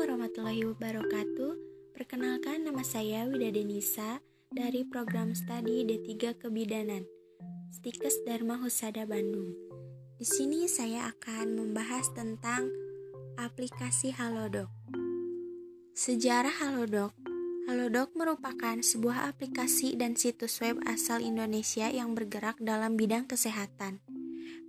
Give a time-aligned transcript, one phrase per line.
[0.00, 1.52] warahmatullahi wabarakatuh.
[1.92, 7.04] Perkenalkan nama saya Wida Denisa dari program studi D3 Kebidanan,
[7.68, 9.52] Stikes Dharma Husada Bandung.
[10.16, 12.72] Di sini saya akan membahas tentang
[13.36, 14.72] aplikasi Halodoc.
[15.92, 17.12] Sejarah Halodoc
[17.68, 24.00] Halodoc merupakan sebuah aplikasi dan situs web asal Indonesia yang bergerak dalam bidang kesehatan.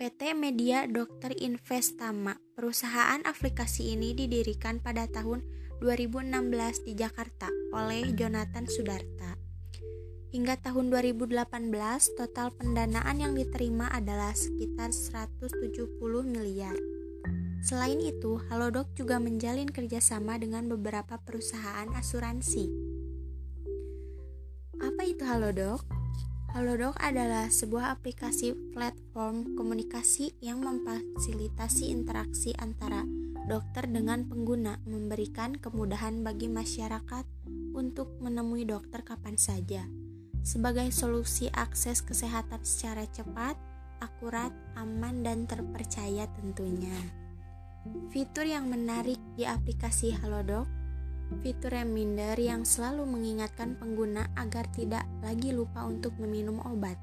[0.00, 5.44] PT Media Dokter Investama, perusahaan aplikasi ini didirikan pada tahun
[5.84, 9.36] 2016 di Jakarta oleh Jonathan Sudarta.
[10.32, 15.68] Hingga tahun 2018, total pendanaan yang diterima adalah sekitar 170
[16.24, 16.80] miliar.
[17.60, 22.72] Selain itu, Halodoc juga menjalin kerjasama dengan beberapa perusahaan asuransi.
[24.80, 25.99] Apa itu Halodoc?
[26.50, 33.06] Halodoc adalah sebuah aplikasi platform komunikasi yang memfasilitasi interaksi antara
[33.46, 37.22] dokter dengan pengguna, memberikan kemudahan bagi masyarakat
[37.70, 39.86] untuk menemui dokter kapan saja.
[40.42, 43.54] Sebagai solusi akses kesehatan secara cepat,
[44.02, 46.98] akurat, aman, dan terpercaya tentunya.
[48.10, 50.79] Fitur yang menarik di aplikasi Halodoc
[51.38, 56.98] fitur reminder yang selalu mengingatkan pengguna agar tidak lagi lupa untuk meminum obat.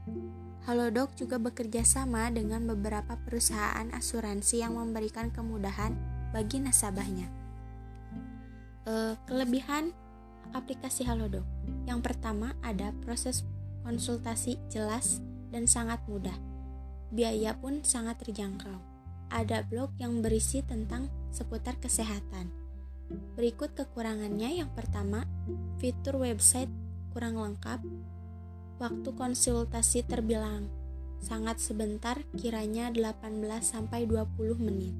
[0.68, 5.96] Halodoc juga bekerja sama dengan beberapa perusahaan asuransi yang memberikan kemudahan
[6.36, 7.32] bagi nasabahnya.
[8.84, 9.96] E, kelebihan
[10.52, 11.48] aplikasi Halodoc
[11.88, 13.48] yang pertama ada proses
[13.88, 15.24] konsultasi jelas
[15.56, 16.36] dan sangat mudah.
[17.16, 18.76] Biaya pun sangat terjangkau.
[19.32, 22.67] Ada blog yang berisi tentang seputar kesehatan
[23.10, 25.24] Berikut kekurangannya yang pertama,
[25.80, 26.72] fitur website
[27.16, 27.80] kurang lengkap.
[28.78, 30.70] Waktu konsultasi terbilang
[31.18, 34.94] sangat sebentar, kiranya 18 sampai 20 menit.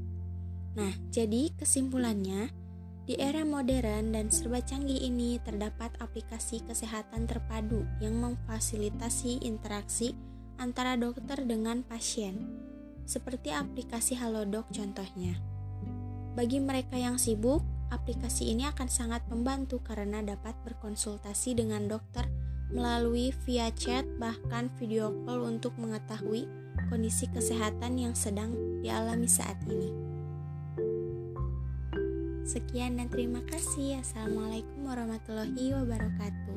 [0.78, 2.50] Nah, jadi kesimpulannya,
[3.08, 10.12] di era modern dan serba canggih ini terdapat aplikasi kesehatan terpadu yang memfasilitasi interaksi
[10.60, 12.44] antara dokter dengan pasien,
[13.08, 15.40] seperti aplikasi Halodoc contohnya.
[16.36, 22.28] Bagi mereka yang sibuk, aplikasi ini akan sangat membantu karena dapat berkonsultasi dengan dokter
[22.68, 26.48] melalui via chat bahkan video call untuk mengetahui
[26.92, 28.52] kondisi kesehatan yang sedang
[28.84, 29.92] dialami saat ini.
[32.48, 34.00] Sekian dan terima kasih.
[34.00, 36.56] Assalamualaikum warahmatullahi wabarakatuh.